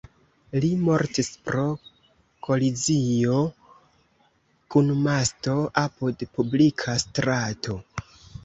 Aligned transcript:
Li 0.61 0.69
mortis 0.85 1.27
pro 1.49 1.65
kolizio 2.47 3.37
kun 4.75 4.91
masto 5.05 5.59
apud 5.83 6.27
publika 6.39 7.01
strato. 7.05 7.79